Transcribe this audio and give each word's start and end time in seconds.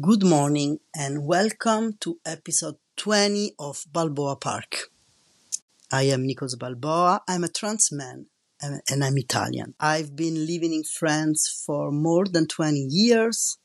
Good 0.00 0.22
morning 0.22 0.78
and 0.94 1.26
welcome 1.26 1.94
to 2.02 2.20
episode 2.24 2.76
20 2.98 3.54
of 3.58 3.84
Balboa 3.92 4.36
Park. 4.36 4.90
I 5.90 6.02
am 6.02 6.24
Nicoz 6.24 6.56
Balboa. 6.56 7.22
I'm 7.26 7.42
a 7.42 7.48
trans 7.48 7.90
man 7.90 8.26
and 8.62 9.02
I'm 9.02 9.18
Italian. 9.18 9.74
I've 9.80 10.14
been 10.14 10.46
living 10.46 10.72
in 10.72 10.84
France 10.84 11.64
for 11.66 11.90
more 11.90 12.26
than 12.26 12.46
20 12.46 12.78
years. 12.78 13.58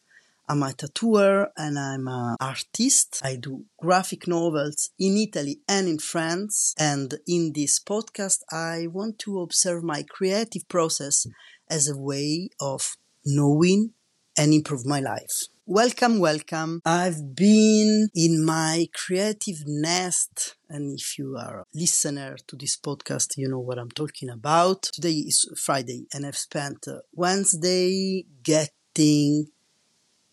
I'm 0.49 0.63
a 0.63 0.73
tattooer 0.73 1.51
and 1.55 1.77
I'm 1.77 2.07
an 2.07 2.35
artist. 2.41 3.21
I 3.23 3.35
do 3.35 3.65
graphic 3.77 4.27
novels 4.27 4.89
in 4.97 5.15
Italy 5.17 5.59
and 5.69 5.87
in 5.87 5.99
France. 5.99 6.73
And 6.79 7.13
in 7.27 7.53
this 7.53 7.79
podcast, 7.79 8.39
I 8.51 8.87
want 8.87 9.19
to 9.19 9.39
observe 9.39 9.83
my 9.83 10.01
creative 10.01 10.67
process 10.67 11.27
as 11.69 11.87
a 11.87 11.95
way 11.95 12.49
of 12.59 12.97
knowing 13.23 13.91
and 14.37 14.53
improve 14.53 14.85
my 14.85 14.99
life. 14.99 15.43
Welcome, 15.65 16.19
welcome. 16.19 16.81
I've 16.85 17.35
been 17.35 18.09
in 18.13 18.43
my 18.43 18.87
creative 18.93 19.63
nest, 19.65 20.55
and 20.69 20.99
if 20.99 21.17
you 21.17 21.37
are 21.37 21.61
a 21.61 21.65
listener 21.73 22.35
to 22.47 22.55
this 22.57 22.75
podcast, 22.75 23.37
you 23.37 23.47
know 23.47 23.59
what 23.59 23.79
I'm 23.79 23.91
talking 23.91 24.29
about. 24.29 24.83
Today 24.83 25.13
is 25.13 25.49
Friday, 25.57 26.07
and 26.13 26.25
I've 26.25 26.37
spent 26.37 26.85
uh, 26.87 26.99
Wednesday 27.13 28.25
getting 28.43 29.51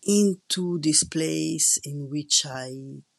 into 0.03 0.79
this 0.79 1.05
place 1.05 1.79
in 1.85 2.09
which 2.09 2.45
I 2.45 2.73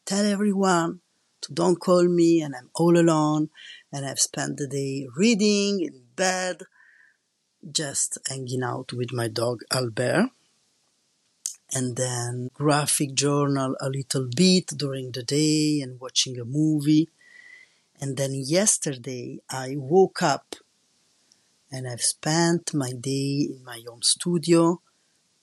tell 0.05 0.25
everyone 0.25 0.99
to 1.41 1.53
don't 1.53 1.79
call 1.79 2.03
me, 2.03 2.41
and 2.41 2.55
I'm 2.55 2.69
all 2.75 2.95
alone, 2.95 3.49
and 3.91 4.05
I've 4.05 4.19
spent 4.19 4.57
the 4.57 4.67
day 4.67 5.07
reading 5.15 5.81
in 5.81 6.03
bed, 6.15 6.61
just 7.71 8.19
hanging 8.29 8.61
out 8.61 8.93
with 8.93 9.11
my 9.11 9.27
dog 9.29 9.61
Albert 9.71 10.29
and 11.73 11.95
then 11.95 12.49
graphic 12.53 13.13
journal 13.13 13.75
a 13.81 13.89
little 13.89 14.27
bit 14.35 14.67
during 14.77 15.11
the 15.11 15.23
day 15.23 15.81
and 15.81 15.99
watching 15.99 16.39
a 16.39 16.45
movie. 16.45 17.09
And 17.99 18.17
then 18.17 18.33
yesterday 18.33 19.39
I 19.49 19.75
woke 19.77 20.21
up 20.21 20.55
and 21.71 21.87
I've 21.87 22.01
spent 22.01 22.73
my 22.73 22.91
day 22.91 23.47
in 23.49 23.63
my 23.63 23.81
own 23.89 24.01
studio 24.01 24.81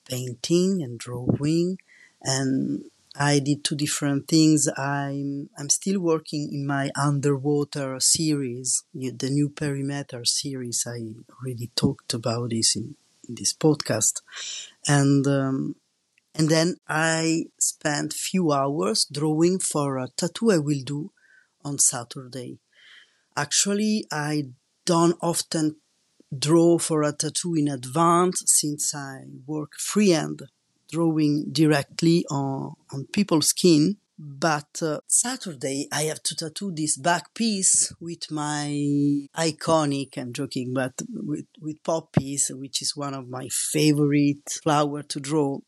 painting 0.07 0.81
and 0.81 0.97
drawing 0.99 1.77
and 2.21 2.85
I 3.15 3.39
did 3.39 3.63
two 3.63 3.75
different 3.75 4.27
things. 4.27 4.69
I'm 4.77 5.49
I'm 5.57 5.69
still 5.69 5.99
working 5.99 6.49
in 6.53 6.65
my 6.65 6.91
underwater 6.95 7.99
series, 7.99 8.83
the 8.93 9.29
new 9.29 9.49
perimeter 9.49 10.23
series. 10.23 10.85
I 10.87 10.99
already 11.37 11.71
talked 11.75 12.13
about 12.13 12.51
this 12.51 12.77
in, 12.77 12.95
in 13.27 13.35
this 13.35 13.53
podcast, 13.53 14.21
and 14.87 15.27
um, 15.27 15.75
and 16.33 16.49
then 16.49 16.77
I 16.87 17.45
spent 17.59 18.13
few 18.13 18.51
hours 18.51 19.05
drawing 19.11 19.59
for 19.59 19.97
a 19.97 20.07
tattoo 20.15 20.51
I 20.51 20.57
will 20.57 20.81
do 20.85 21.11
on 21.63 21.77
Saturday. 21.77 22.59
Actually, 23.35 24.05
I 24.11 24.49
don't 24.85 25.17
often 25.21 25.77
draw 26.37 26.77
for 26.77 27.03
a 27.03 27.11
tattoo 27.11 27.55
in 27.55 27.67
advance 27.67 28.43
since 28.45 28.95
I 28.95 29.25
work 29.45 29.73
freehand 29.77 30.43
drawing 30.91 31.45
directly 31.51 32.25
on, 32.29 32.73
on 32.91 33.07
people's 33.11 33.47
skin. 33.47 33.97
But 34.19 34.83
uh, 34.83 34.99
Saturday 35.07 35.87
I 35.91 36.03
have 36.03 36.21
to 36.23 36.35
tattoo 36.35 36.71
this 36.71 36.95
back 36.95 37.33
piece 37.33 37.91
with 37.99 38.29
my 38.29 38.67
iconic, 39.35 40.15
I'm 40.15 40.31
joking, 40.31 40.73
but 40.75 40.93
with, 41.11 41.47
with 41.59 41.81
poppies, 41.83 42.51
which 42.53 42.83
is 42.83 42.95
one 42.95 43.15
of 43.15 43.27
my 43.27 43.47
favorite 43.49 44.59
flower 44.61 45.01
to 45.01 45.19
draw. 45.19 45.59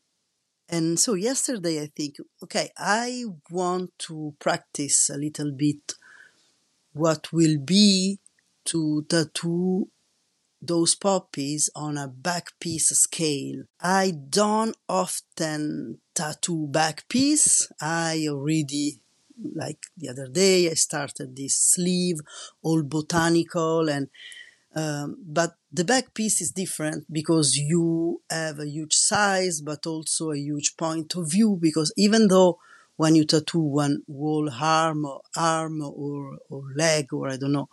And 0.68 0.98
so 0.98 1.14
yesterday 1.14 1.82
I 1.82 1.90
think, 1.94 2.16
okay, 2.42 2.70
I 2.76 3.24
want 3.50 3.90
to 4.00 4.34
practice 4.38 5.10
a 5.10 5.16
little 5.16 5.52
bit 5.52 5.94
what 6.92 7.32
will 7.32 7.58
be 7.58 8.18
to 8.66 9.04
tattoo 9.08 9.88
those 10.62 10.94
poppies 10.94 11.68
on 11.76 11.98
a 11.98 12.08
back 12.08 12.52
piece 12.58 12.88
scale. 12.88 13.64
I 13.80 14.12
don't 14.30 14.76
often 14.88 15.98
tattoo 16.14 16.66
back 16.68 17.06
piece. 17.08 17.70
I 17.80 18.26
already, 18.30 19.00
like 19.54 19.78
the 19.96 20.08
other 20.08 20.28
day, 20.28 20.70
I 20.70 20.74
started 20.74 21.36
this 21.36 21.56
sleeve, 21.56 22.20
all 22.62 22.82
botanical 22.82 23.90
and 23.90 24.08
um, 24.74 25.16
but 25.24 25.54
the 25.72 25.84
back 25.84 26.14
piece 26.14 26.40
is 26.40 26.50
different 26.50 27.04
because 27.12 27.56
you 27.56 28.22
have 28.28 28.58
a 28.58 28.68
huge 28.68 28.94
size, 28.94 29.60
but 29.60 29.86
also 29.86 30.32
a 30.32 30.38
huge 30.38 30.76
point 30.76 31.14
of 31.14 31.30
view. 31.30 31.56
Because 31.60 31.92
even 31.96 32.28
though 32.28 32.58
when 32.96 33.14
you 33.14 33.24
tattoo 33.24 33.60
one 33.60 34.02
whole 34.10 34.50
arm 34.60 35.04
or 35.04 35.20
arm 35.36 35.80
or, 35.80 36.38
or 36.50 36.62
leg 36.76 37.12
or 37.12 37.28
I 37.28 37.36
don't 37.36 37.52
know, 37.52 37.68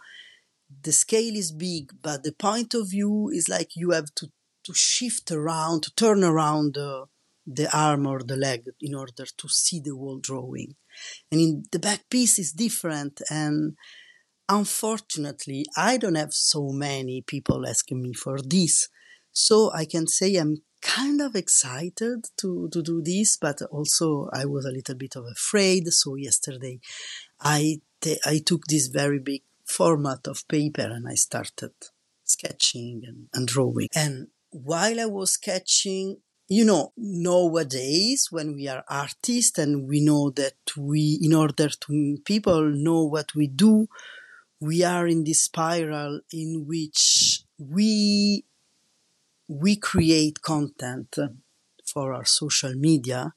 the 0.83 0.91
scale 0.91 1.35
is 1.35 1.51
big, 1.51 1.91
but 2.01 2.23
the 2.23 2.33
point 2.33 2.73
of 2.73 2.89
view 2.89 3.29
is 3.33 3.49
like 3.49 3.75
you 3.75 3.91
have 3.91 4.13
to, 4.15 4.27
to 4.63 4.73
shift 4.73 5.31
around, 5.31 5.83
to 5.83 5.93
turn 5.95 6.23
around 6.23 6.75
the, 6.75 7.05
the 7.47 7.75
arm 7.75 8.05
or 8.05 8.19
the 8.19 8.37
leg 8.37 8.63
in 8.79 8.93
order 8.93 9.25
to 9.25 9.49
see 9.49 9.79
the 9.79 9.95
whole 9.95 10.19
drawing. 10.19 10.75
And 11.31 11.41
in 11.41 11.63
the 11.71 11.79
back 11.79 12.09
piece 12.09 12.37
is 12.37 12.51
different 12.51 13.21
and 13.29 13.75
Unfortunately, 14.51 15.65
I 15.77 15.95
don't 15.95 16.15
have 16.15 16.33
so 16.33 16.71
many 16.71 17.21
people 17.21 17.65
asking 17.65 18.01
me 18.01 18.13
for 18.13 18.37
this. 18.41 18.89
So 19.31 19.71
I 19.73 19.85
can 19.85 20.07
say 20.07 20.35
I'm 20.35 20.57
kind 20.81 21.21
of 21.21 21.37
excited 21.37 22.25
to, 22.41 22.67
to 22.73 22.81
do 22.81 23.01
this, 23.01 23.37
but 23.37 23.61
also 23.71 24.27
I 24.33 24.43
was 24.43 24.65
a 24.65 24.71
little 24.71 24.95
bit 24.95 25.15
of 25.15 25.23
afraid. 25.25 25.87
So 25.87 26.15
yesterday 26.15 26.81
I, 27.39 27.77
t- 28.01 28.19
I 28.25 28.41
took 28.45 28.65
this 28.65 28.87
very 28.87 29.19
big 29.19 29.43
format 29.65 30.27
of 30.27 30.45
paper 30.49 30.81
and 30.81 31.07
I 31.07 31.15
started 31.15 31.71
sketching 32.25 33.03
and, 33.07 33.27
and 33.33 33.47
drawing. 33.47 33.87
And 33.95 34.27
while 34.49 34.99
I 34.99 35.05
was 35.05 35.31
sketching, 35.31 36.17
you 36.49 36.65
know, 36.65 36.91
nowadays 36.97 38.27
when 38.31 38.53
we 38.55 38.67
are 38.67 38.83
artists 38.89 39.57
and 39.57 39.87
we 39.87 40.03
know 40.03 40.29
that 40.31 40.55
we, 40.75 41.19
in 41.21 41.33
order 41.33 41.69
to 41.69 42.17
people 42.25 42.69
know 42.69 43.05
what 43.05 43.33
we 43.33 43.47
do, 43.47 43.87
we 44.61 44.83
are 44.83 45.07
in 45.07 45.23
this 45.25 45.41
spiral 45.43 46.21
in 46.31 46.65
which 46.67 47.43
we 47.57 48.45
we 49.47 49.75
create 49.75 50.41
content 50.41 51.15
for 51.85 52.13
our 52.13 52.25
social 52.25 52.73
media 52.73 53.33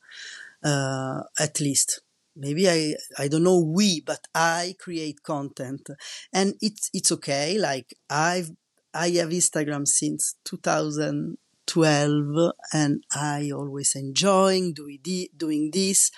uh, 0.65 1.23
at 1.41 1.61
least. 1.61 2.01
Maybe 2.37 2.69
i 2.69 2.95
i 3.19 3.29
don't 3.29 3.45
know 3.45 3.61
we 3.61 4.01
but 4.01 4.27
i 4.35 4.75
create 4.81 5.23
content. 5.23 5.89
And 6.33 6.55
it's 6.61 6.91
it's 6.95 7.13
okay. 7.13 7.59
Like 7.59 7.95
i've 8.11 8.51
i 8.95 9.09
have 9.11 9.31
instagram 9.31 9.87
since 9.89 10.37
2012 10.45 12.53
and 12.73 13.05
i 13.15 13.51
always 13.53 13.95
enjoying 13.95 14.75
doing, 14.75 14.99
doing 15.37 15.71
this. 15.73 16.11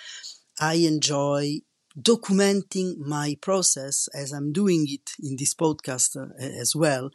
I 0.59 0.75
enjoy 0.75 1.59
documenting 1.99 2.97
my 2.97 3.35
process 3.41 4.07
as 4.13 4.31
I'm 4.31 4.51
doing 4.53 4.85
it 4.87 5.11
in 5.21 5.35
this 5.37 5.53
podcast 5.53 6.15
uh, 6.15 6.33
as 6.61 6.75
well. 6.75 7.09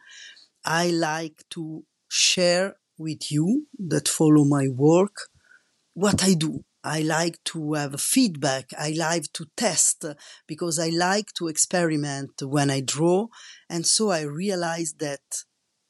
I 0.65 0.89
like 0.89 1.43
to 1.51 1.83
share 2.09 2.75
with 2.97 3.31
you 3.31 3.67
that 3.79 4.07
follow 4.07 4.43
my 4.45 4.67
work 4.67 5.15
what 5.93 6.23
I 6.23 6.33
do. 6.33 6.63
I 6.83 7.01
like 7.01 7.41
to 7.45 7.73
have 7.73 7.99
feedback. 8.01 8.71
I 8.77 8.93
like 8.97 9.31
to 9.33 9.45
test 9.55 10.05
because 10.47 10.79
I 10.79 10.89
like 10.89 11.33
to 11.37 11.47
experiment 11.47 12.41
when 12.41 12.69
I 12.69 12.81
draw. 12.81 13.27
And 13.69 13.85
so 13.85 14.09
I 14.11 14.21
realized 14.23 14.99
that 14.99 15.21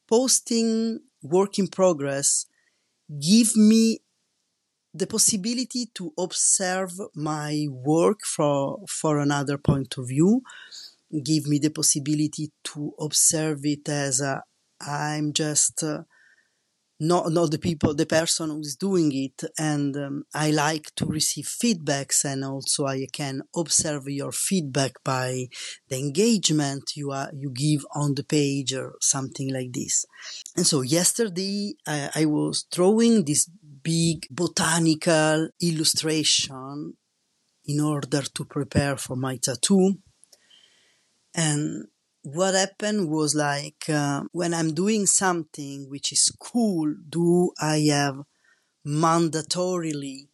posting 0.07 0.99
work 1.23 1.57
in 1.57 1.67
progress 1.67 2.45
give 3.19 3.55
me 3.55 3.99
the 4.93 5.07
possibility 5.07 5.87
to 5.95 6.13
observe 6.17 6.91
my 7.15 7.67
work 7.69 8.19
for, 8.25 8.79
for 8.87 9.19
another 9.19 9.57
point 9.57 9.97
of 9.97 10.07
view, 10.07 10.41
give 11.23 11.47
me 11.47 11.59
the 11.59 11.69
possibility 11.69 12.51
to 12.63 12.93
observe 12.99 13.65
it 13.65 13.89
as 13.89 14.21
a, 14.21 14.43
I'm 14.81 15.33
just 15.33 15.83
uh, 15.83 16.03
not 16.99 17.31
not 17.31 17.51
the 17.51 17.59
people, 17.59 17.93
the 17.93 18.05
person 18.05 18.49
who's 18.49 18.75
doing 18.75 19.11
it, 19.13 19.43
and 19.57 19.95
um, 19.97 20.23
I 20.33 20.51
like 20.51 20.93
to 20.95 21.05
receive 21.05 21.45
feedbacks, 21.45 22.23
and 22.23 22.45
also 22.45 22.85
I 22.85 23.07
can 23.11 23.41
observe 23.55 24.07
your 24.07 24.31
feedback 24.31 24.93
by 25.03 25.47
the 25.89 25.97
engagement 25.97 26.95
you 26.95 27.11
are 27.11 27.29
you 27.33 27.51
give 27.51 27.85
on 27.93 28.15
the 28.15 28.23
page 28.23 28.73
or 28.73 28.95
something 29.01 29.51
like 29.51 29.73
this. 29.73 30.05
And 30.55 30.65
so 30.65 30.81
yesterday 30.81 31.75
I, 31.85 32.09
I 32.15 32.25
was 32.25 32.65
drawing 32.71 33.25
this 33.25 33.49
big 33.83 34.27
botanical 34.31 35.49
illustration 35.61 36.93
in 37.65 37.79
order 37.79 38.21
to 38.21 38.45
prepare 38.45 38.97
for 38.97 39.15
my 39.15 39.37
tattoo. 39.37 39.95
And 41.35 41.85
what 42.21 42.53
happened 42.53 43.09
was 43.09 43.35
like 43.35 43.89
uh, 43.89 44.23
when 44.31 44.53
I'm 44.53 44.73
doing 44.73 45.05
something 45.05 45.87
which 45.89 46.11
is 46.11 46.31
cool, 46.39 46.93
do 47.09 47.51
I 47.59 47.79
have 47.91 48.15
mandatorily 48.85 50.27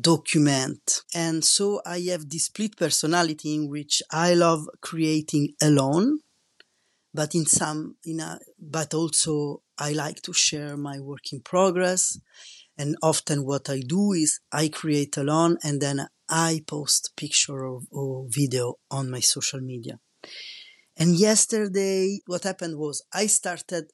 document. 0.00 1.02
And 1.14 1.44
so 1.44 1.80
I 1.86 2.00
have 2.10 2.28
this 2.28 2.46
split 2.46 2.76
personality 2.76 3.54
in 3.54 3.68
which 3.70 4.02
I 4.10 4.34
love 4.34 4.66
creating 4.80 5.54
alone, 5.62 6.20
but 7.14 7.34
in 7.34 7.46
some, 7.46 7.96
in 8.04 8.20
a, 8.20 8.38
but 8.58 8.94
also 8.94 9.62
I 9.78 9.92
like 9.92 10.22
to 10.22 10.32
share 10.32 10.76
my 10.76 10.98
work 10.98 11.32
in 11.32 11.40
progress. 11.40 12.18
And 12.78 12.96
often 13.02 13.44
what 13.44 13.68
I 13.70 13.80
do 13.80 14.12
is 14.12 14.40
I 14.52 14.68
create 14.68 15.16
a 15.16 15.22
alone 15.22 15.56
and 15.62 15.80
then 15.80 16.06
I 16.28 16.62
post 16.66 17.12
picture 17.16 17.66
or, 17.66 17.82
or 17.90 18.26
video 18.28 18.74
on 18.90 19.10
my 19.10 19.20
social 19.20 19.60
media. 19.60 19.98
And 20.96 21.14
yesterday, 21.14 22.20
what 22.26 22.44
happened 22.44 22.78
was 22.78 23.04
I 23.12 23.26
started 23.26 23.90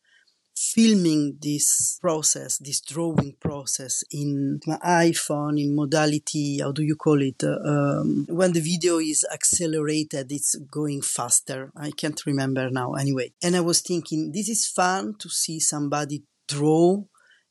filming 0.57 1.39
this 1.41 1.99
process, 2.01 2.59
this 2.59 2.81
drawing 2.81 3.35
process 3.41 4.05
in 4.11 4.61
my 4.67 4.77
iPhone 4.85 5.61
in 5.61 5.75
modality, 5.75 6.59
how 6.61 6.71
do 6.71 6.83
you 6.83 6.95
call 6.95 7.21
it? 7.23 7.43
Um, 7.43 8.27
when 8.29 8.53
the 8.53 8.61
video 8.61 8.99
is 8.99 9.27
accelerated, 9.33 10.31
it's 10.31 10.55
going 10.71 11.03
faster. 11.03 11.73
I 11.77 11.91
can't 11.91 12.25
remember 12.27 12.71
now 12.71 12.93
anyway. 12.93 13.33
And 13.43 13.57
I 13.57 13.61
was 13.61 13.81
thinking, 13.81 14.31
this 14.33 14.49
is 14.49 14.67
fun 14.67 15.15
to 15.19 15.29
see 15.29 15.59
somebody 15.59 16.23
draw 16.47 17.03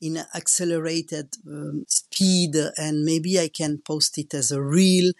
in 0.01 0.17
accelerated 0.35 1.35
um, 1.47 1.85
speed 1.87 2.55
and 2.77 3.03
maybe 3.03 3.39
I 3.39 3.49
can 3.49 3.79
post 3.85 4.17
it 4.17 4.33
as 4.33 4.51
a 4.51 4.61
reel 4.61 5.13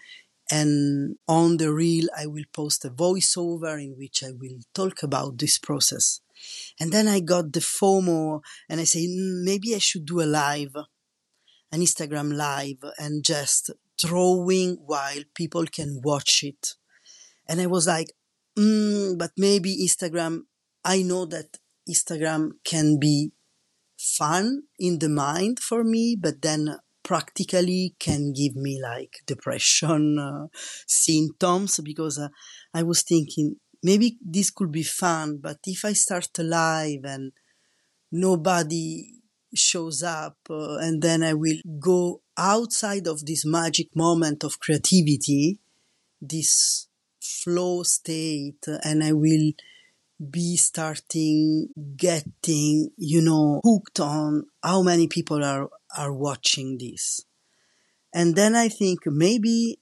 and 0.50 1.16
on 1.28 1.56
the 1.56 1.72
reel 1.72 2.08
I 2.16 2.26
will 2.26 2.44
post 2.52 2.84
a 2.84 2.90
voiceover 2.90 3.82
in 3.82 3.96
which 3.96 4.22
I 4.22 4.32
will 4.32 4.58
talk 4.74 5.02
about 5.02 5.38
this 5.38 5.56
process. 5.58 6.20
And 6.80 6.92
then 6.92 7.08
I 7.08 7.20
got 7.20 7.52
the 7.52 7.60
FOMO 7.60 8.42
and 8.68 8.80
I 8.80 8.84
say 8.84 9.06
mm, 9.06 9.44
maybe 9.44 9.74
I 9.74 9.78
should 9.78 10.04
do 10.04 10.20
a 10.20 10.24
live, 10.24 10.74
an 11.70 11.80
Instagram 11.80 12.34
live 12.34 12.84
and 12.98 13.24
just 13.24 13.70
drawing 13.96 14.78
while 14.84 15.22
people 15.34 15.64
can 15.66 16.00
watch 16.02 16.42
it. 16.42 16.74
And 17.48 17.60
I 17.60 17.66
was 17.66 17.86
like, 17.86 18.12
mm, 18.58 19.16
but 19.16 19.30
maybe 19.36 19.86
Instagram, 19.86 20.42
I 20.84 21.02
know 21.02 21.24
that 21.26 21.58
Instagram 21.88 22.52
can 22.64 22.98
be 22.98 23.32
fun 24.02 24.62
in 24.78 24.98
the 24.98 25.08
mind 25.08 25.60
for 25.60 25.84
me, 25.84 26.16
but 26.20 26.42
then 26.42 26.76
practically 27.02 27.94
can 27.98 28.32
give 28.32 28.54
me 28.54 28.80
like 28.82 29.14
depression 29.26 30.18
uh, 30.20 30.46
symptoms 30.86 31.80
because 31.80 32.18
uh, 32.18 32.28
I 32.74 32.82
was 32.82 33.02
thinking 33.02 33.56
maybe 33.82 34.18
this 34.24 34.50
could 34.50 34.72
be 34.72 34.82
fun, 34.82 35.38
but 35.40 35.58
if 35.66 35.84
I 35.84 35.92
start 35.92 36.28
live 36.38 37.04
and 37.04 37.32
nobody 38.10 39.20
shows 39.54 40.02
up 40.02 40.38
uh, 40.48 40.76
and 40.76 41.02
then 41.02 41.22
I 41.22 41.34
will 41.34 41.58
go 41.80 42.22
outside 42.36 43.06
of 43.06 43.26
this 43.26 43.44
magic 43.44 43.88
moment 43.94 44.44
of 44.44 44.60
creativity, 44.60 45.60
this 46.20 46.88
flow 47.20 47.82
state, 47.82 48.64
and 48.82 49.02
I 49.02 49.12
will 49.12 49.52
be 50.30 50.56
starting 50.56 51.68
getting, 51.96 52.90
you 52.96 53.20
know, 53.20 53.60
hooked 53.64 54.00
on 54.00 54.44
how 54.62 54.82
many 54.82 55.08
people 55.08 55.42
are, 55.42 55.68
are 55.96 56.12
watching 56.12 56.78
this. 56.78 57.24
And 58.14 58.36
then 58.36 58.54
I 58.54 58.68
think 58.68 59.00
maybe 59.06 59.80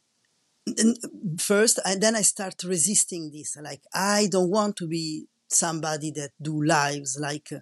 first, 1.39 1.81
and 1.85 2.01
then 2.01 2.15
I 2.17 2.23
start 2.23 2.63
resisting 2.65 3.31
this. 3.33 3.57
Like, 3.61 3.83
I 3.93 4.29
don't 4.31 4.51
want 4.51 4.77
to 4.77 4.87
be 4.87 5.27
somebody 5.49 6.11
that 6.13 6.31
do 6.41 6.63
lives. 6.63 7.19
Like, 7.21 7.49
uh, 7.53 7.59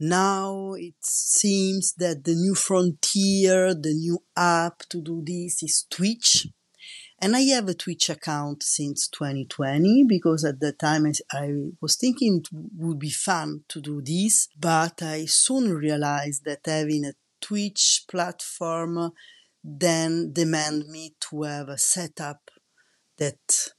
now 0.00 0.74
it 0.74 0.94
seems 1.02 1.94
that 1.94 2.24
the 2.24 2.34
new 2.34 2.54
frontier, 2.54 3.74
the 3.74 3.94
new 3.94 4.18
app 4.36 4.80
to 4.90 5.00
do 5.00 5.22
this 5.24 5.62
is 5.62 5.86
Twitch. 5.90 6.48
And 7.18 7.34
I 7.34 7.40
have 7.54 7.68
a 7.68 7.74
Twitch 7.74 8.10
account 8.10 8.62
since 8.62 9.08
2020 9.08 10.04
because 10.06 10.44
at 10.44 10.60
that 10.60 10.78
time 10.78 11.06
I, 11.06 11.12
I, 11.32 11.52
was 11.80 11.96
thinking 11.96 12.42
it 12.42 12.48
would 12.76 12.98
be 12.98 13.10
fun 13.10 13.64
to 13.68 13.80
do 13.80 14.02
this, 14.02 14.48
but 14.58 15.02
I 15.02 15.24
soon 15.24 15.72
realized 15.72 16.44
that 16.44 16.60
having 16.66 17.06
a 17.06 17.14
Twitch 17.40 18.04
platform 18.08 19.12
then 19.64 20.32
demand 20.32 20.88
me 20.88 21.14
to 21.20 21.42
have 21.42 21.68
a 21.70 21.78
setup 21.78 22.50
that 23.16 23.70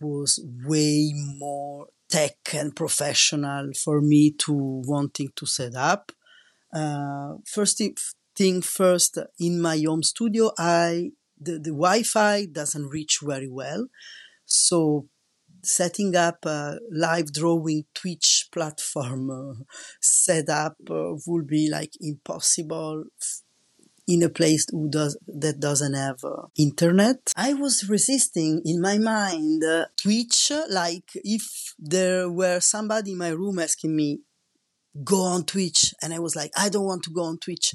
was 0.00 0.44
way 0.66 1.12
more 1.14 1.86
tech 2.08 2.36
and 2.54 2.74
professional 2.74 3.72
for 3.72 4.00
me 4.00 4.32
to 4.32 4.52
wanting 4.52 5.30
to 5.36 5.46
set 5.46 5.74
up. 5.76 6.10
Uh, 6.72 7.34
first 7.46 7.80
thing 8.36 8.62
first, 8.62 9.18
in 9.38 9.60
my 9.60 9.78
home 9.86 10.02
studio, 10.02 10.50
I 10.58 11.12
the, 11.44 11.52
the 11.52 11.70
Wi-Fi 11.70 12.46
doesn't 12.46 12.88
reach 12.88 13.18
very 13.22 13.48
well. 13.48 13.88
So 14.46 15.08
setting 15.62 16.14
up 16.14 16.44
a 16.44 16.78
live 16.90 17.32
drawing 17.32 17.84
Twitch 17.94 18.48
platform 18.52 19.30
uh, 19.30 19.64
setup 20.00 20.76
uh, 20.90 21.12
would 21.26 21.46
be 21.46 21.68
like 21.70 21.92
impossible 22.00 23.04
in 24.06 24.22
a 24.22 24.28
place 24.28 24.66
who 24.70 24.90
does, 24.90 25.18
that 25.26 25.60
doesn't 25.60 25.94
have 25.94 26.18
uh, 26.24 26.42
internet. 26.58 27.32
I 27.36 27.54
was 27.54 27.88
resisting 27.88 28.60
in 28.64 28.80
my 28.80 28.98
mind 28.98 29.64
uh, 29.64 29.86
Twitch, 29.96 30.52
like 30.68 31.10
if 31.14 31.74
there 31.78 32.30
were 32.30 32.60
somebody 32.60 33.12
in 33.12 33.18
my 33.18 33.30
room 33.30 33.58
asking 33.58 33.96
me, 33.96 34.20
go 35.02 35.22
on 35.22 35.44
Twitch. 35.44 35.94
And 36.02 36.12
I 36.12 36.18
was 36.18 36.36
like, 36.36 36.50
I 36.56 36.68
don't 36.68 36.84
want 36.84 37.02
to 37.04 37.10
go 37.10 37.22
on 37.22 37.38
Twitch. 37.38 37.74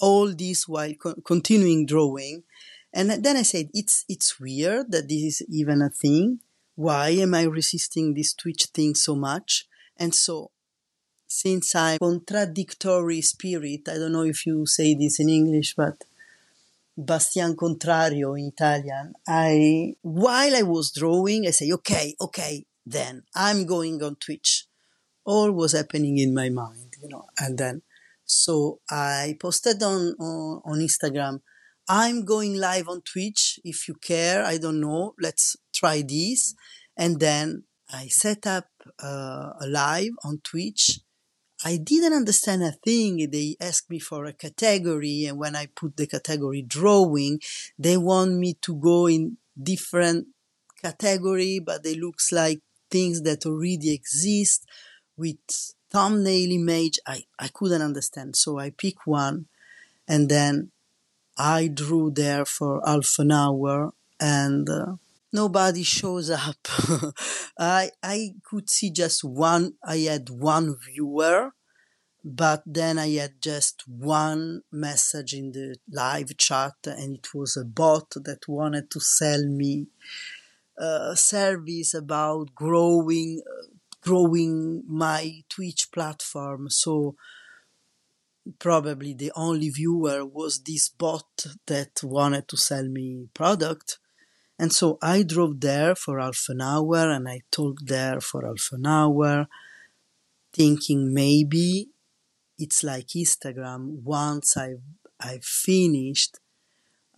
All 0.00 0.32
this 0.32 0.68
while 0.68 0.94
co- 0.94 1.16
continuing 1.26 1.84
drawing. 1.84 2.44
And 2.92 3.22
then 3.22 3.36
I 3.36 3.42
said, 3.42 3.68
it's, 3.74 4.04
it's 4.08 4.40
weird 4.40 4.90
that 4.92 5.08
this 5.08 5.40
is 5.40 5.42
even 5.48 5.82
a 5.82 5.90
thing. 5.90 6.40
Why 6.74 7.10
am 7.10 7.34
I 7.34 7.42
resisting 7.42 8.14
this 8.14 8.34
Twitch 8.34 8.66
thing 8.66 8.94
so 8.94 9.14
much? 9.14 9.66
And 9.96 10.14
so, 10.14 10.50
since 11.26 11.74
I'm 11.74 11.98
contradictory 11.98 13.20
spirit, 13.20 13.88
I 13.88 13.94
don't 13.94 14.12
know 14.12 14.22
if 14.24 14.46
you 14.46 14.64
say 14.66 14.94
this 14.94 15.20
in 15.20 15.28
English, 15.28 15.74
but 15.74 16.04
Bastian 16.96 17.54
Contrario 17.54 18.38
in 18.38 18.46
Italian, 18.46 19.12
I, 19.26 19.94
while 20.02 20.56
I 20.56 20.62
was 20.62 20.90
drawing, 20.90 21.46
I 21.46 21.50
say, 21.50 21.70
okay, 21.72 22.14
okay, 22.20 22.64
then 22.84 23.22
I'm 23.34 23.66
going 23.66 24.02
on 24.02 24.16
Twitch. 24.16 24.66
All 25.24 25.52
was 25.52 25.72
happening 25.72 26.18
in 26.18 26.32
my 26.32 26.48
mind, 26.48 26.94
you 27.02 27.08
know, 27.08 27.26
and 27.38 27.58
then, 27.58 27.82
so 28.24 28.80
I 28.90 29.36
posted 29.38 29.82
on, 29.82 30.14
on, 30.18 30.62
on 30.64 30.78
Instagram, 30.78 31.40
I'm 31.88 32.26
going 32.26 32.54
live 32.54 32.88
on 32.88 33.00
Twitch. 33.00 33.58
If 33.64 33.88
you 33.88 33.94
care, 33.94 34.44
I 34.44 34.58
don't 34.58 34.80
know. 34.80 35.14
Let's 35.18 35.56
try 35.72 36.02
this. 36.02 36.54
And 36.96 37.18
then 37.18 37.64
I 37.90 38.08
set 38.08 38.46
up 38.46 38.68
uh, 39.02 39.52
a 39.60 39.66
live 39.66 40.12
on 40.22 40.40
Twitch. 40.44 41.00
I 41.64 41.78
didn't 41.78 42.12
understand 42.12 42.62
a 42.62 42.72
thing. 42.72 43.30
They 43.30 43.56
asked 43.60 43.88
me 43.88 43.98
for 43.98 44.26
a 44.26 44.32
category, 44.34 45.24
and 45.24 45.38
when 45.38 45.56
I 45.56 45.66
put 45.66 45.96
the 45.96 46.06
category 46.06 46.62
drawing, 46.62 47.40
they 47.78 47.96
want 47.96 48.34
me 48.34 48.54
to 48.62 48.76
go 48.76 49.06
in 49.06 49.38
different 49.60 50.28
category, 50.82 51.58
but 51.58 51.82
they 51.82 51.94
looks 51.94 52.30
like 52.30 52.60
things 52.90 53.22
that 53.22 53.46
already 53.46 53.92
exist 53.92 54.66
with 55.16 55.38
thumbnail 55.90 56.52
image. 56.52 56.98
I, 57.06 57.24
I 57.38 57.48
couldn't 57.48 57.82
understand. 57.82 58.36
So 58.36 58.58
I 58.58 58.70
pick 58.70 59.06
one 59.06 59.46
and 60.06 60.28
then 60.28 60.70
I 61.38 61.68
drew 61.68 62.10
there 62.10 62.44
for 62.44 62.82
half 62.84 63.18
an 63.18 63.30
hour 63.30 63.92
and 64.18 64.68
uh, 64.68 64.96
nobody 65.32 65.84
shows 65.84 66.30
up. 66.30 66.56
I, 67.58 67.90
I 68.02 68.34
could 68.44 68.68
see 68.68 68.90
just 68.90 69.22
one, 69.22 69.74
I 69.84 69.98
had 69.98 70.30
one 70.30 70.76
viewer, 70.76 71.52
but 72.24 72.62
then 72.66 72.98
I 72.98 73.10
had 73.10 73.40
just 73.40 73.84
one 73.86 74.62
message 74.72 75.32
in 75.32 75.52
the 75.52 75.76
live 75.90 76.36
chat 76.36 76.74
and 76.84 77.16
it 77.18 77.32
was 77.32 77.56
a 77.56 77.64
bot 77.64 78.10
that 78.16 78.48
wanted 78.48 78.90
to 78.90 79.00
sell 79.00 79.46
me 79.46 79.86
a 80.76 81.16
service 81.16 81.94
about 81.94 82.54
growing, 82.54 83.42
uh, 83.46 83.66
growing 84.00 84.82
my 84.86 85.42
Twitch 85.48 85.90
platform. 85.92 86.70
So, 86.70 87.16
probably 88.58 89.14
the 89.14 89.32
only 89.34 89.70
viewer 89.70 90.24
was 90.24 90.60
this 90.60 90.88
bot 90.88 91.46
that 91.66 92.02
wanted 92.02 92.48
to 92.48 92.56
sell 92.56 92.84
me 92.84 93.28
product. 93.34 93.98
And 94.58 94.72
so 94.72 94.98
I 95.00 95.22
drove 95.22 95.60
there 95.60 95.94
for 95.94 96.18
half 96.18 96.46
an 96.48 96.60
hour 96.60 97.10
and 97.10 97.28
I 97.28 97.40
talked 97.50 97.86
there 97.86 98.20
for 98.20 98.44
half 98.44 98.70
an 98.72 98.86
hour, 98.86 99.46
thinking 100.52 101.14
maybe 101.14 101.90
it's 102.58 102.82
like 102.82 103.08
Instagram. 103.08 104.02
Once 104.02 104.56
I've, 104.56 104.82
I've 105.20 105.44
finished, 105.44 106.38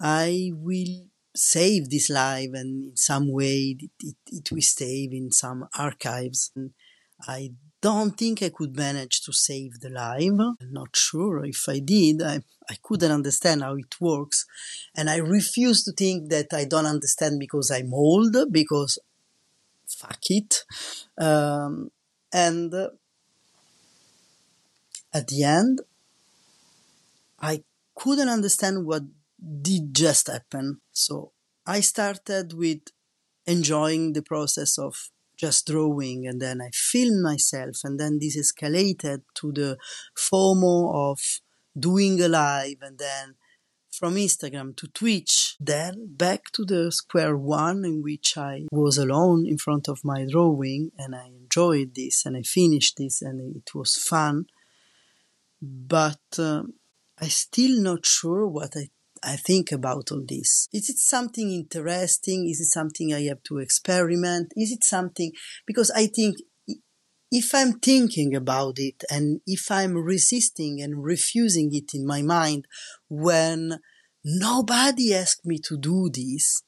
I 0.00 0.50
will 0.54 1.06
save 1.34 1.88
this 1.88 2.10
live 2.10 2.50
and 2.54 2.90
in 2.90 2.96
some 2.96 3.32
way 3.32 3.76
it, 3.78 3.90
it, 4.00 4.16
it 4.26 4.52
will 4.52 4.60
save 4.60 5.12
in 5.12 5.30
some 5.32 5.66
archives. 5.78 6.50
And 6.54 6.72
I 7.26 7.52
don't 7.80 8.16
think 8.16 8.42
I 8.42 8.50
could 8.50 8.76
manage 8.76 9.22
to 9.22 9.32
save 9.32 9.80
the 9.80 9.88
live. 9.88 10.38
I'm 10.38 10.72
not 10.72 10.94
sure 10.94 11.44
if 11.44 11.68
I 11.68 11.78
did. 11.78 12.22
I, 12.22 12.40
I 12.68 12.76
couldn't 12.82 13.10
understand 13.10 13.62
how 13.62 13.74
it 13.76 14.00
works. 14.00 14.46
And 14.94 15.08
I 15.08 15.16
refuse 15.16 15.82
to 15.84 15.92
think 15.92 16.30
that 16.30 16.52
I 16.52 16.64
don't 16.64 16.86
understand 16.86 17.38
because 17.40 17.70
I'm 17.70 17.94
old, 17.94 18.36
because 18.50 18.98
fuck 19.88 20.20
it. 20.28 20.64
Um, 21.18 21.90
and 22.32 22.72
at 25.12 25.26
the 25.28 25.42
end, 25.42 25.80
I 27.40 27.64
couldn't 27.94 28.28
understand 28.28 28.86
what 28.86 29.02
did 29.62 29.94
just 29.94 30.26
happen. 30.26 30.80
So 30.92 31.32
I 31.66 31.80
started 31.80 32.52
with 32.52 32.80
enjoying 33.46 34.12
the 34.12 34.22
process 34.22 34.78
of 34.78 35.10
just 35.40 35.66
drawing 35.66 36.26
and 36.26 36.40
then 36.40 36.60
I 36.60 36.70
filmed 36.72 37.22
myself 37.22 37.76
and 37.84 37.98
then 37.98 38.18
this 38.20 38.36
escalated 38.36 39.22
to 39.36 39.52
the 39.52 39.78
FOMO 40.16 41.10
of 41.10 41.18
doing 41.78 42.20
a 42.20 42.28
live 42.28 42.76
and 42.82 42.98
then 42.98 43.36
from 43.90 44.14
Instagram 44.14 44.76
to 44.76 44.86
Twitch, 44.88 45.56
then 45.58 46.14
back 46.16 46.52
to 46.52 46.64
the 46.64 46.92
square 46.92 47.36
one 47.36 47.84
in 47.84 48.02
which 48.02 48.36
I 48.36 48.66
was 48.70 48.98
alone 48.98 49.46
in 49.46 49.58
front 49.58 49.88
of 49.88 50.04
my 50.04 50.26
drawing 50.30 50.92
and 50.96 51.14
I 51.14 51.26
enjoyed 51.26 51.94
this 51.94 52.24
and 52.24 52.36
I 52.36 52.42
finished 52.42 52.96
this 52.98 53.20
and 53.20 53.56
it 53.56 53.74
was 53.74 53.96
fun. 53.96 54.46
But 55.60 56.20
uh, 56.38 56.62
I 57.18 57.28
still 57.28 57.82
not 57.82 58.06
sure 58.06 58.46
what 58.46 58.76
I 58.76 58.88
I 59.22 59.36
think 59.36 59.70
about 59.70 60.10
all 60.10 60.22
this. 60.26 60.68
Is 60.72 60.88
it 60.88 60.96
something 60.96 61.50
interesting? 61.52 62.48
Is 62.48 62.60
it 62.60 62.72
something 62.72 63.12
I 63.12 63.22
have 63.24 63.42
to 63.44 63.58
experiment? 63.58 64.52
Is 64.56 64.72
it 64.72 64.82
something 64.82 65.32
because 65.66 65.90
I 65.90 66.06
think 66.06 66.36
if 67.30 67.54
I'm 67.54 67.74
thinking 67.74 68.34
about 68.34 68.74
it 68.78 69.04
and 69.10 69.40
if 69.46 69.70
I'm 69.70 69.96
resisting 69.96 70.80
and 70.80 71.04
refusing 71.04 71.70
it 71.72 71.94
in 71.94 72.06
my 72.06 72.22
mind 72.22 72.66
when 73.08 73.78
nobody 74.24 75.14
asked 75.14 75.46
me 75.46 75.58
to 75.64 75.78
do 75.78 76.10
this, 76.12 76.62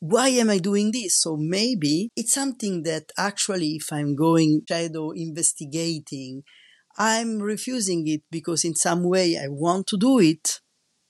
why 0.00 0.28
am 0.28 0.50
I 0.50 0.58
doing 0.58 0.90
this? 0.92 1.18
So 1.22 1.36
maybe 1.38 2.10
it's 2.14 2.34
something 2.34 2.82
that 2.82 3.12
actually, 3.16 3.76
if 3.76 3.90
I'm 3.90 4.14
going 4.14 4.62
shadow 4.68 5.12
investigating, 5.12 6.42
I'm 6.98 7.38
refusing 7.38 8.06
it 8.06 8.22
because 8.30 8.64
in 8.64 8.74
some 8.74 9.08
way 9.08 9.38
I 9.38 9.48
want 9.48 9.86
to 9.88 9.96
do 9.96 10.18
it 10.18 10.60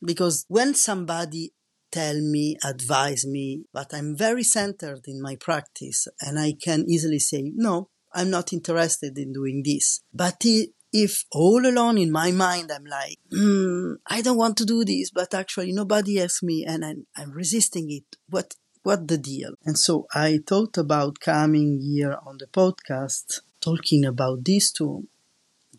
because 0.04 0.44
when 0.48 0.74
somebody 0.74 1.52
tell 1.90 2.20
me, 2.20 2.56
advise 2.64 3.24
me, 3.24 3.64
but 3.72 3.94
I'm 3.94 4.16
very 4.16 4.42
centered 4.42 5.02
in 5.06 5.22
my 5.22 5.36
practice 5.36 6.08
and 6.20 6.38
I 6.38 6.54
can 6.60 6.84
easily 6.88 7.20
say, 7.20 7.52
no, 7.54 7.88
I'm 8.12 8.30
not 8.30 8.52
interested 8.52 9.16
in 9.16 9.32
doing 9.32 9.62
this. 9.64 10.00
But 10.12 10.44
if 10.92 11.24
all 11.32 11.64
alone 11.66 11.98
in 11.98 12.10
my 12.10 12.30
mind 12.30 12.70
I'm 12.72 12.84
like, 12.84 13.18
mm, 13.32 13.96
I 14.06 14.22
don't 14.22 14.36
want 14.36 14.56
to 14.58 14.64
do 14.64 14.84
this, 14.84 15.10
but 15.10 15.34
actually 15.34 15.72
nobody 15.72 16.20
asks 16.20 16.42
me 16.42 16.64
and 16.66 16.84
I'm, 16.84 17.06
I'm 17.16 17.32
resisting 17.32 17.90
it. 17.90 18.16
What 18.28 18.54
what 18.82 19.08
the 19.08 19.16
deal? 19.16 19.54
And 19.64 19.78
so 19.78 20.06
I 20.14 20.40
thought 20.46 20.76
about 20.76 21.18
coming 21.18 21.80
here 21.80 22.18
on 22.26 22.36
the 22.38 22.46
podcast 22.46 23.40
talking 23.60 24.04
about 24.04 24.44
this 24.44 24.70
too 24.70 25.08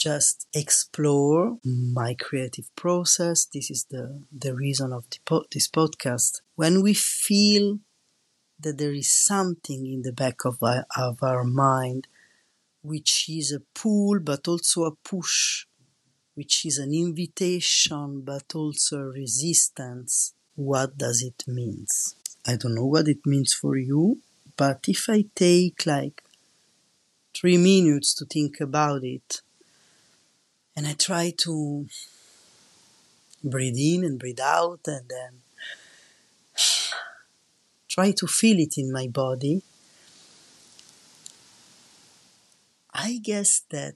just 0.06 0.48
explore 0.54 1.58
my 1.64 2.14
creative 2.14 2.68
process. 2.76 3.48
This 3.54 3.72
is 3.72 3.82
the, 3.90 4.06
the 4.46 4.54
reason 4.56 4.94
of 4.94 5.04
the 5.10 5.18
po- 5.26 5.46
this 5.52 5.68
podcast. 5.68 6.42
When 6.62 6.84
we 6.84 6.94
feel 6.94 7.80
that 8.60 8.78
there 8.78 8.94
is 9.04 9.12
something 9.32 9.82
in 9.96 10.02
the 10.04 10.14
back 10.24 10.46
of 10.46 10.58
our, 10.62 10.86
of 10.98 11.24
our 11.24 11.44
mind 11.44 12.08
which 12.84 13.14
is 13.30 13.48
a 13.52 13.62
pull 13.80 14.20
but 14.20 14.48
also 14.48 14.80
a 14.86 14.96
push, 15.12 15.66
which 16.36 16.66
is 16.66 16.78
an 16.80 16.94
invitation 16.94 18.22
but 18.22 18.48
also 18.56 19.00
a 19.00 19.14
resistance, 19.24 20.34
what 20.56 20.98
does 20.98 21.20
it 21.24 21.44
mean? 21.48 21.86
I 22.48 22.58
don't 22.58 22.76
know 22.76 22.86
what 22.96 23.08
it 23.08 23.26
means 23.26 23.54
for 23.54 23.78
you, 23.78 24.20
but 24.58 24.80
if 24.88 25.10
I 25.10 25.26
take 25.36 25.86
like 25.86 26.24
three 27.36 27.58
minutes 27.58 28.16
to 28.16 28.26
think 28.26 28.60
about 28.60 29.04
it, 29.04 29.42
and 30.76 30.88
I 30.88 30.94
try 30.94 31.32
to 31.38 31.88
breathe 33.44 33.78
in 33.78 34.04
and 34.04 34.20
breathe 34.20 34.42
out 34.42 34.82
and 34.88 35.08
then 35.08 35.30
um, 35.30 35.42
try 37.90 38.12
to 38.12 38.28
feel 38.28 38.60
it 38.60 38.78
in 38.78 38.92
my 38.92 39.08
body. 39.08 39.62
I 42.94 43.20
guess 43.24 43.62
that 43.70 43.96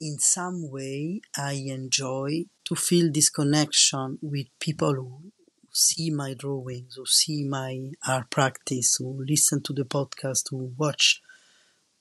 in 0.00 0.18
some 0.18 0.70
way 0.70 1.20
I 1.36 1.52
enjoy 1.68 2.46
to 2.64 2.74
feel 2.74 3.10
this 3.12 3.30
connection 3.30 4.18
with 4.20 4.46
people 4.58 4.94
who 4.94 5.32
see 5.72 6.10
my 6.10 6.34
drawings, 6.34 6.94
who 6.96 7.06
see 7.06 7.44
my 7.44 7.90
art 8.06 8.30
practice, 8.30 8.96
who 8.98 9.24
listen 9.24 9.62
to 9.62 9.72
the 9.72 9.84
podcast, 9.84 10.50
who 10.50 10.72
watch 10.76 11.22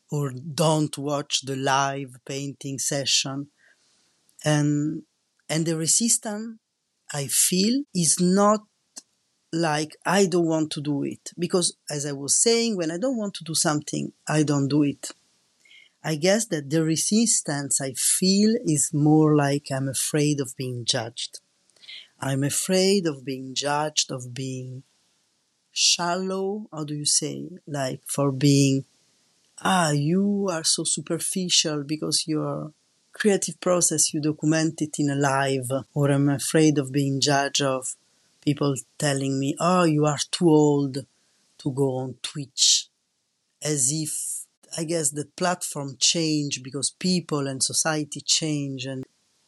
or 0.10 0.32
don't 0.32 0.98
watch 0.98 1.42
the 1.42 1.56
live 1.56 2.18
painting 2.26 2.80
session 2.80 3.50
and 4.46 5.02
and 5.50 5.66
the 5.66 5.76
resistance 5.76 6.60
I 7.14 7.28
feel 7.28 7.84
is 7.94 8.20
not 8.20 8.62
like 9.52 9.96
I 10.06 10.26
don't 10.26 10.48
want 10.48 10.72
to 10.72 10.82
do 10.82 11.04
it. 11.04 11.32
Because 11.38 11.78
as 11.90 12.06
I 12.06 12.12
was 12.12 12.42
saying 12.42 12.78
when 12.78 12.92
I 12.92 12.98
don't 12.98 13.18
want 13.18 13.34
to 13.36 13.44
do 13.44 13.56
something 13.56 14.14
I 14.28 14.44
don't 14.44 14.68
do 14.68 14.84
it. 14.84 15.12
I 16.04 16.16
guess 16.16 16.46
that 16.48 16.70
the 16.70 16.84
resistance 16.84 17.82
I 17.82 17.94
feel 17.94 18.56
is 18.64 18.92
more 18.94 19.36
like 19.36 19.68
I'm 19.72 19.90
afraid 19.90 20.40
of 20.40 20.56
being 20.56 20.86
judged. 20.86 21.40
I'm 22.20 22.44
afraid 22.44 23.08
of 23.08 23.26
being 23.26 23.56
judged 23.56 24.12
of 24.12 24.34
being 24.34 24.84
shallow 25.72 26.68
how 26.72 26.84
do 26.86 26.96
you 26.96 27.06
say? 27.06 27.50
Like 27.68 28.02
for 28.06 28.32
being 28.32 28.86
ah 29.62 29.92
you 29.92 30.48
are 30.52 30.64
so 30.64 30.84
superficial 30.84 31.84
because 31.84 32.26
you're 32.28 32.74
creative 33.16 33.60
process 33.62 34.14
you 34.14 34.20
document 34.20 34.82
it 34.82 35.00
in 35.00 35.10
a 35.10 35.16
live 35.16 35.72
or 35.94 36.12
I'm 36.12 36.30
afraid 36.30 36.78
of 36.78 36.92
being 36.92 37.22
judged 37.22 37.62
of 37.62 37.96
people 38.42 38.76
telling 39.00 39.40
me, 39.40 39.56
oh, 39.60 39.86
you 39.86 40.06
are 40.06 40.20
too 40.32 40.50
old 40.50 40.98
to 41.60 41.72
go 41.72 41.96
on 41.96 42.16
Twitch. 42.22 42.90
As 43.64 43.90
if, 43.92 44.46
I 44.78 44.84
guess, 44.84 45.10
the 45.12 45.26
platform 45.38 45.96
change 46.00 46.62
because 46.62 46.92
people 46.92 47.48
and 47.48 47.64
society 47.64 48.22
change 48.22 48.86
and 48.86 49.04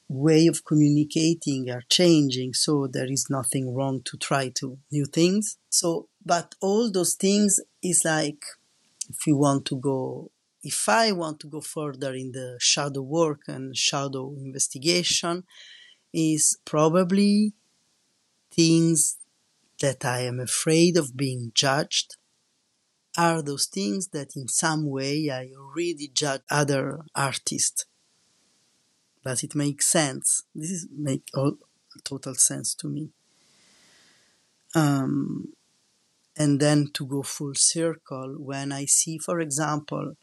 way 0.10 0.48
of 0.48 0.64
communicating 0.66 1.70
are 1.70 1.84
changing. 1.90 2.54
So 2.54 2.88
there 2.88 3.12
is 3.12 3.28
nothing 3.30 3.76
wrong 3.76 4.02
to 4.06 4.18
try 4.18 4.50
to 4.56 4.78
new 4.92 5.06
things. 5.06 5.58
So, 5.70 6.08
but 6.26 6.56
all 6.62 6.90
those 6.90 7.16
things 7.16 7.60
is 7.84 8.04
like, 8.06 8.44
if 9.10 9.28
you 9.28 9.38
want 9.38 9.66
to 9.66 9.76
go 9.76 10.32
if 10.68 10.90
I 10.90 11.14
want 11.14 11.40
to 11.42 11.48
go 11.48 11.62
further 11.62 12.14
in 12.14 12.34
the 12.34 12.58
shadow 12.60 13.02
work 13.02 13.42
and 13.48 13.76
shadow 13.76 14.36
investigation, 14.38 15.44
is 16.14 16.58
probably 16.66 17.54
things 18.52 19.18
that 19.80 20.04
I 20.04 20.20
am 20.22 20.40
afraid 20.40 20.98
of 20.98 21.16
being 21.16 21.52
judged 21.54 22.18
are 23.18 23.42
those 23.42 23.66
things 23.66 24.10
that 24.10 24.36
in 24.36 24.48
some 24.48 24.90
way 24.98 25.30
I 25.30 25.52
already 25.58 26.08
judge 26.14 26.42
other 26.50 27.00
artists. 27.16 27.86
Does 29.24 29.44
it 29.44 29.56
make 29.56 29.82
sense? 29.82 30.44
This 30.54 30.72
is 30.72 30.88
make 30.96 31.24
all 31.34 31.54
total 32.04 32.36
sense 32.36 32.76
to 32.76 32.88
me. 32.88 33.10
Um, 34.76 35.54
and 36.38 36.60
then 36.60 36.92
to 36.94 37.06
go 37.06 37.24
full 37.24 37.56
circle 37.56 38.36
when 38.38 38.72
I 38.72 38.86
see, 38.86 39.18
for 39.18 39.40
example, 39.40 40.16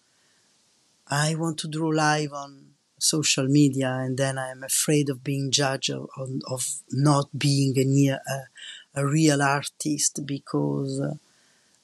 I 1.09 1.35
want 1.35 1.59
to 1.59 1.69
draw 1.69 1.89
live 1.89 2.33
on 2.33 2.75
social 2.99 3.47
media 3.47 3.91
and 3.93 4.17
then 4.17 4.39
I'm 4.39 4.63
afraid 4.63 5.11
of 5.11 5.23
being 5.23 5.51
judged 5.51 5.91
of, 5.91 6.09
of 6.49 6.67
not 6.91 7.39
being 7.39 7.79
a, 7.79 7.85
near, 7.85 8.21
a, 8.27 9.01
a 9.01 9.07
real 9.07 9.43
artist 9.43 10.21
because 10.25 11.01
uh, 11.01 11.15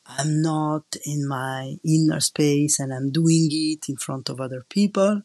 I'm 0.06 0.40
not 0.40 0.96
in 1.04 1.28
my 1.28 1.76
inner 1.84 2.20
space 2.20 2.80
and 2.80 2.92
I'm 2.92 3.10
doing 3.10 3.48
it 3.50 3.88
in 3.88 3.96
front 3.96 4.30
of 4.30 4.40
other 4.40 4.64
people. 4.68 5.22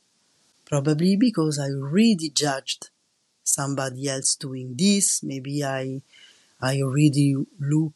Probably 0.66 1.16
because 1.16 1.60
I 1.60 1.68
really 1.68 2.30
judged 2.30 2.90
somebody 3.44 4.10
else 4.10 4.36
doing 4.36 4.76
this. 4.76 5.24
Maybe 5.24 5.64
I, 5.64 6.02
I 6.60 6.82
already 6.82 7.36
look, 7.60 7.94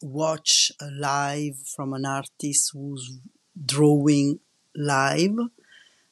watch 0.00 0.72
a 0.80 0.86
live 0.86 1.58
from 1.58 1.92
an 1.92 2.06
artist 2.06 2.70
who's 2.72 3.18
drawing 3.66 4.38
live, 4.74 5.36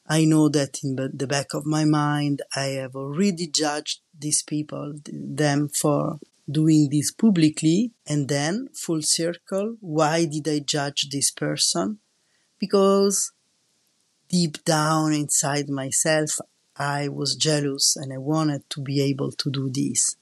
I 0.07 0.25
know 0.25 0.49
that 0.49 0.83
in 0.83 0.95
the 0.95 1.27
back 1.27 1.53
of 1.53 1.65
my 1.65 1.85
mind, 1.85 2.41
I 2.55 2.65
have 2.81 2.95
already 2.95 3.47
judged 3.47 4.01
these 4.17 4.43
people, 4.43 4.93
them 5.05 5.69
for 5.69 6.19
doing 6.49 6.89
this 6.91 7.11
publicly. 7.11 7.91
And 8.05 8.27
then, 8.27 8.67
full 8.73 9.01
circle, 9.01 9.77
why 9.79 10.25
did 10.25 10.47
I 10.47 10.59
judge 10.59 11.09
this 11.09 11.31
person? 11.31 11.99
Because 12.59 13.31
deep 14.27 14.63
down 14.65 15.13
inside 15.13 15.69
myself, 15.69 16.39
I 16.75 17.07
was 17.07 17.35
jealous 17.35 17.95
and 17.95 18.11
I 18.11 18.17
wanted 18.17 18.69
to 18.71 18.81
be 18.81 19.01
able 19.01 19.31
to 19.31 19.49
do 19.49 19.69
this. 19.69 20.15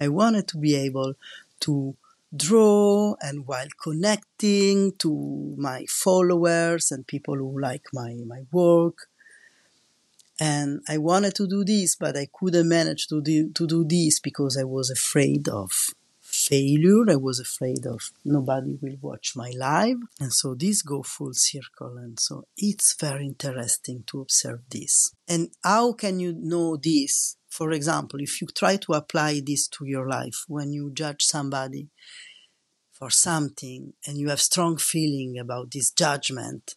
I 0.00 0.08
wanted 0.08 0.48
to 0.48 0.58
be 0.58 0.74
able 0.74 1.14
to 1.60 1.96
draw 2.34 3.14
and 3.20 3.46
while 3.46 3.68
connecting 3.82 4.92
to 4.98 5.54
my 5.58 5.84
followers 5.88 6.90
and 6.90 7.06
people 7.06 7.36
who 7.36 7.60
like 7.60 7.86
my, 7.92 8.16
my 8.26 8.42
work. 8.52 9.08
And 10.38 10.80
I 10.88 10.98
wanted 10.98 11.34
to 11.36 11.46
do 11.46 11.64
this, 11.64 11.96
but 11.96 12.16
I 12.16 12.28
couldn't 12.32 12.68
manage 12.68 13.06
to 13.08 13.22
do, 13.22 13.50
to 13.52 13.66
do 13.66 13.84
this 13.84 14.20
because 14.20 14.58
I 14.58 14.64
was 14.64 14.90
afraid 14.90 15.48
of 15.48 15.70
failure. 16.20 17.04
I 17.08 17.16
was 17.16 17.40
afraid 17.40 17.86
of 17.86 18.10
nobody 18.24 18.76
will 18.80 18.96
watch 19.00 19.34
my 19.34 19.52
live. 19.56 19.96
And 20.20 20.32
so 20.32 20.54
this 20.54 20.82
go 20.82 21.02
full 21.02 21.32
circle. 21.32 21.96
And 21.96 22.20
so 22.20 22.44
it's 22.56 22.94
very 23.00 23.26
interesting 23.26 24.04
to 24.08 24.20
observe 24.20 24.60
this. 24.70 25.12
And 25.26 25.50
how 25.64 25.92
can 25.92 26.20
you 26.20 26.34
know 26.36 26.76
this? 26.76 27.36
For 27.56 27.72
example, 27.72 28.20
if 28.20 28.42
you 28.42 28.48
try 28.48 28.76
to 28.76 28.92
apply 28.92 29.40
this 29.40 29.66
to 29.68 29.86
your 29.86 30.06
life, 30.06 30.44
when 30.46 30.74
you 30.74 30.90
judge 30.92 31.22
somebody 31.24 31.88
for 32.92 33.08
something 33.08 33.94
and 34.06 34.18
you 34.18 34.28
have 34.28 34.42
strong 34.42 34.76
feeling 34.76 35.38
about 35.38 35.70
this 35.70 35.90
judgment, 35.90 36.74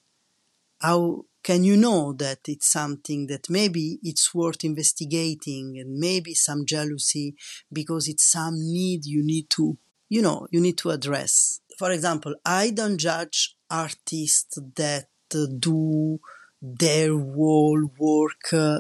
how 0.80 1.26
can 1.44 1.66
you 1.66 1.76
know 1.76 2.14
that 2.14 2.48
it's 2.48 2.70
something 2.72 3.28
that 3.28 3.50
maybe 3.50 4.00
it's 4.04 4.34
worth 4.34 4.64
investigating 4.64 5.78
and 5.78 6.00
maybe 6.00 6.34
some 6.34 6.66
jealousy 6.66 7.36
because 7.74 8.08
it's 8.08 8.32
some 8.32 8.54
need 8.56 9.06
you 9.06 9.22
need 9.22 9.50
to, 9.50 9.78
you 10.08 10.22
know, 10.22 10.48
you 10.50 10.62
need 10.62 10.78
to 10.78 10.92
address. 10.92 11.60
For 11.78 11.92
example, 11.92 12.36
I 12.46 12.70
don't 12.70 12.98
judge 12.98 13.58
artists 13.70 14.58
that 14.78 15.08
do 15.30 16.22
their 16.62 17.12
whole 17.18 17.92
work 17.98 18.54
uh, 18.54 18.80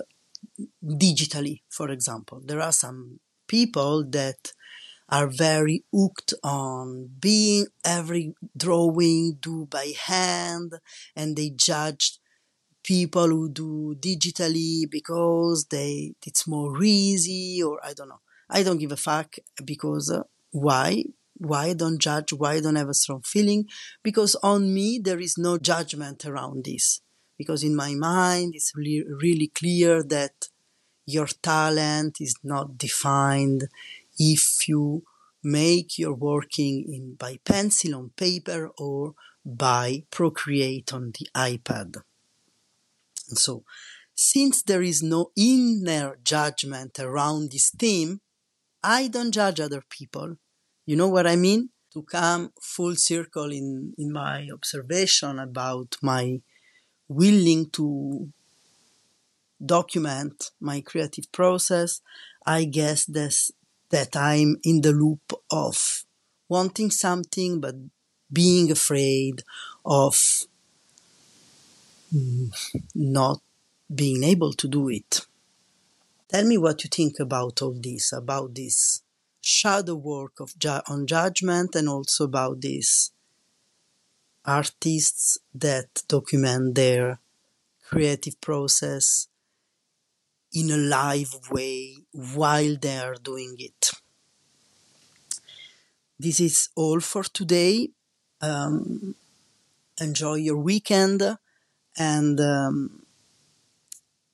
digitally, 0.83 1.61
for 1.69 1.89
example. 1.89 2.41
There 2.43 2.61
are 2.61 2.71
some 2.71 3.19
people 3.47 4.05
that 4.09 4.53
are 5.09 5.27
very 5.27 5.83
hooked 5.91 6.33
on 6.43 7.09
being 7.19 7.67
every 7.83 8.33
drawing 8.55 9.37
do 9.41 9.65
by 9.65 9.93
hand 9.99 10.73
and 11.15 11.35
they 11.35 11.49
judge 11.49 12.19
people 12.83 13.27
who 13.27 13.49
do 13.49 13.95
digitally 13.99 14.83
because 14.89 15.65
they 15.69 16.13
it's 16.25 16.47
more 16.47 16.81
easy 16.83 17.61
or 17.61 17.79
I 17.83 17.93
don't 17.93 18.09
know. 18.09 18.21
I 18.49 18.63
don't 18.63 18.79
give 18.79 18.91
a 18.91 18.97
fuck 18.97 19.35
because 19.63 20.09
uh, 20.11 20.23
why? 20.51 21.03
Why 21.37 21.73
don't 21.73 21.99
judge? 21.99 22.33
Why 22.33 22.59
don't 22.59 22.75
have 22.75 22.89
a 22.89 22.93
strong 22.93 23.21
feeling? 23.23 23.65
Because 24.03 24.35
on 24.43 24.73
me 24.73 24.99
there 25.03 25.19
is 25.19 25.37
no 25.37 25.57
judgment 25.57 26.25
around 26.25 26.65
this. 26.65 27.01
Because 27.37 27.63
in 27.63 27.75
my 27.75 27.93
mind 27.95 28.53
it's 28.55 28.73
really, 28.75 29.03
really 29.21 29.47
clear 29.47 30.03
that 30.03 30.48
your 31.11 31.27
talent 31.27 32.21
is 32.21 32.35
not 32.43 32.77
defined 32.77 33.67
if 34.17 34.67
you 34.67 35.03
make 35.43 35.97
your 35.97 36.13
working 36.13 36.85
in 36.93 37.15
by 37.15 37.39
pencil 37.45 37.95
on 37.95 38.11
paper 38.15 38.69
or 38.77 39.13
by 39.45 40.03
Procreate 40.11 40.93
on 40.93 41.11
the 41.17 41.27
iPad. 41.35 42.01
And 43.29 43.37
so, 43.37 43.63
since 44.13 44.61
there 44.63 44.81
is 44.81 45.01
no 45.01 45.31
inner 45.37 46.17
judgment 46.23 46.99
around 46.99 47.51
this 47.51 47.69
theme, 47.69 48.19
I 48.83 49.07
don't 49.07 49.31
judge 49.31 49.59
other 49.59 49.83
people. 49.89 50.37
You 50.85 50.95
know 50.95 51.07
what 51.07 51.27
I 51.27 51.35
mean? 51.35 51.69
To 51.93 52.03
come 52.03 52.51
full 52.61 52.95
circle 52.95 53.51
in, 53.51 53.93
in 53.97 54.11
my 54.11 54.47
observation 54.53 55.39
about 55.39 55.97
my 56.01 56.41
willing 57.07 57.69
to 57.71 58.29
document 59.63 60.51
my 60.59 60.81
creative 60.81 61.31
process, 61.31 62.01
I 62.45 62.65
guess 62.65 63.05
this, 63.05 63.51
that 63.89 64.15
I'm 64.15 64.57
in 64.63 64.81
the 64.81 64.91
loop 64.91 65.33
of 65.51 66.05
wanting 66.47 66.91
something 66.91 67.59
but 67.59 67.75
being 68.31 68.71
afraid 68.71 69.43
of 69.85 70.45
not 72.95 73.41
being 73.93 74.23
able 74.23 74.53
to 74.53 74.67
do 74.67 74.89
it. 74.89 75.25
Tell 76.29 76.45
me 76.45 76.57
what 76.57 76.83
you 76.83 76.89
think 76.89 77.19
about 77.19 77.61
all 77.61 77.73
this, 77.79 78.13
about 78.13 78.55
this 78.55 79.01
shadow 79.41 79.95
work 79.95 80.39
of 80.39 80.57
ju- 80.59 80.81
on 80.87 81.07
judgment 81.07 81.75
and 81.75 81.89
also 81.89 82.25
about 82.25 82.61
these 82.61 83.11
artists 84.45 85.37
that 85.53 86.03
document 86.07 86.75
their 86.75 87.19
creative 87.89 88.39
process 88.41 89.27
in 90.53 90.71
a 90.71 90.77
live 90.77 91.33
way 91.51 91.95
while 92.11 92.75
they 92.81 92.97
are 92.97 93.15
doing 93.15 93.55
it. 93.59 93.91
This 96.17 96.39
is 96.39 96.69
all 96.75 96.99
for 96.99 97.23
today. 97.23 97.89
Um, 98.41 99.15
enjoy 100.01 100.35
your 100.35 100.57
weekend 100.57 101.21
and 101.97 102.39
um, 102.39 103.03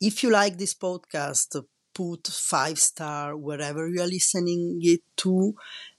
if 0.02 0.24
you 0.24 0.30
like 0.30 0.58
this 0.58 0.74
podcast, 0.74 1.64
put 1.94 2.28
five 2.28 2.78
star 2.80 3.36
wherever 3.38 3.88
you 3.88 4.02
are 4.02 4.08
listening 4.08 4.80
it 4.82 5.02
to, 5.18 5.56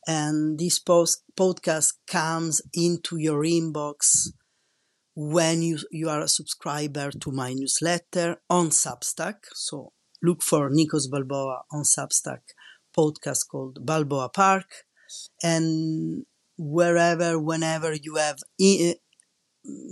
and 0.07 0.59
this 0.59 0.79
post 0.79 1.22
podcast 1.37 1.94
comes 2.07 2.62
into 2.74 3.16
your 3.16 3.42
inbox 3.42 4.29
when 5.14 5.62
you, 5.62 5.79
you 5.90 6.09
are 6.11 6.20
a 6.20 6.29
subscriber 6.29 7.11
to 7.11 7.33
my 7.33 7.52
newsletter 7.55 8.37
on 8.50 8.68
Substack. 8.68 9.37
So 9.55 9.92
look 10.22 10.42
for 10.42 10.70
Nicoz 10.70 11.11
Balboa 11.11 11.62
on 11.72 11.83
Substack 11.83 12.40
podcast 12.96 13.48
called 13.50 13.85
Balboa 13.85 14.31
Park. 14.31 14.68
And 15.42 16.24
wherever, 16.57 17.38
whenever 17.38 17.94
you 17.94 18.16
have 18.16 18.38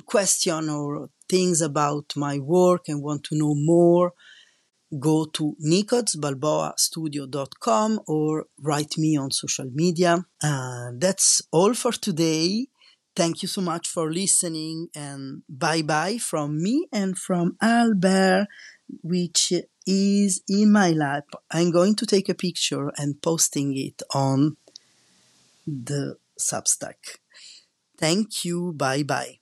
question 0.06 0.68
or 0.68 1.08
things 1.28 1.60
about 1.60 2.12
my 2.16 2.38
work 2.38 2.82
and 2.88 3.02
want 3.02 3.24
to 3.24 3.37
know 3.37 3.54
more, 3.56 4.12
go 4.98 5.24
to 5.26 5.56
nicozbalboastudio.com 5.64 8.00
or 8.06 8.46
write 8.60 8.98
me 8.98 9.16
on 9.16 9.30
social 9.32 9.70
media. 9.72 10.24
Uh, 10.42 10.90
that's 10.98 11.40
all 11.50 11.72
for 11.74 11.92
today. 11.92 12.66
Thank 13.16 13.42
you 13.42 13.48
so 13.48 13.60
much 13.60 13.87
for 13.88 14.10
listening 14.12 14.88
and 14.94 15.42
bye 15.48 15.82
bye 15.82 16.18
from 16.18 16.60
me 16.60 16.88
and 16.92 17.16
from 17.16 17.56
Albert, 17.62 18.48
which 19.03 19.53
is 19.87 20.42
in 20.49 20.73
my 20.73 20.90
lap. 20.90 21.27
I'm 21.51 21.70
going 21.70 21.97
to 21.97 22.07
take 22.07 22.29
a 22.29 22.35
picture 22.35 22.92
and 22.97 23.20
posting 23.20 23.77
it 23.77 24.03
on 24.14 24.57
the 25.66 26.16
Substack. 26.38 27.18
Thank 27.99 28.44
you. 28.44 28.73
Bye 28.73 29.03
bye. 29.03 29.38